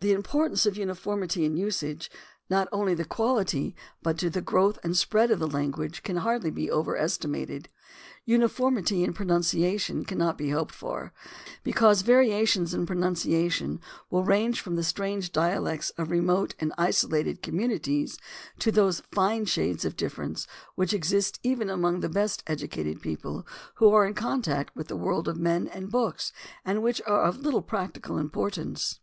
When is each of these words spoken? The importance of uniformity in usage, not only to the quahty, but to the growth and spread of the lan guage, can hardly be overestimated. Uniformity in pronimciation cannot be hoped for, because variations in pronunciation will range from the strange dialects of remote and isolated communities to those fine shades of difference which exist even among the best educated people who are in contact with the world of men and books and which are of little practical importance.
The 0.00 0.12
importance 0.12 0.64
of 0.64 0.76
uniformity 0.78 1.44
in 1.44 1.56
usage, 1.56 2.08
not 2.48 2.68
only 2.70 2.94
to 2.94 3.02
the 3.02 3.08
quahty, 3.08 3.74
but 4.00 4.16
to 4.18 4.30
the 4.30 4.40
growth 4.40 4.78
and 4.84 4.96
spread 4.96 5.32
of 5.32 5.40
the 5.40 5.48
lan 5.48 5.72
guage, 5.72 6.04
can 6.04 6.18
hardly 6.18 6.52
be 6.52 6.70
overestimated. 6.70 7.68
Uniformity 8.24 9.02
in 9.02 9.12
pronimciation 9.12 10.04
cannot 10.04 10.38
be 10.38 10.50
hoped 10.50 10.72
for, 10.72 11.12
because 11.64 12.02
variations 12.02 12.74
in 12.74 12.86
pronunciation 12.86 13.80
will 14.08 14.22
range 14.22 14.60
from 14.60 14.76
the 14.76 14.84
strange 14.84 15.32
dialects 15.32 15.90
of 15.98 16.12
remote 16.12 16.54
and 16.60 16.72
isolated 16.78 17.42
communities 17.42 18.16
to 18.60 18.70
those 18.70 19.02
fine 19.10 19.46
shades 19.46 19.84
of 19.84 19.96
difference 19.96 20.46
which 20.76 20.92
exist 20.94 21.40
even 21.42 21.68
among 21.68 21.98
the 21.98 22.08
best 22.08 22.44
educated 22.46 23.02
people 23.02 23.44
who 23.82 23.92
are 23.92 24.06
in 24.06 24.14
contact 24.14 24.76
with 24.76 24.86
the 24.86 24.94
world 24.94 25.26
of 25.26 25.36
men 25.40 25.66
and 25.66 25.90
books 25.90 26.32
and 26.64 26.84
which 26.84 27.02
are 27.04 27.24
of 27.24 27.40
little 27.40 27.62
practical 27.62 28.16
importance. 28.16 29.00